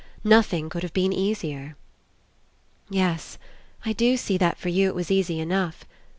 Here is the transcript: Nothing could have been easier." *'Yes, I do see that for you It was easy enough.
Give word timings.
Nothing 0.23 0.67
could 0.67 0.81
have 0.81 0.93
been 0.95 1.13
easier." 1.13 1.75
*'Yes, 2.89 3.37
I 3.85 3.93
do 3.93 4.17
see 4.17 4.35
that 4.39 4.57
for 4.57 4.69
you 4.69 4.87
It 4.87 4.95
was 4.95 5.11
easy 5.11 5.39
enough. 5.39 5.85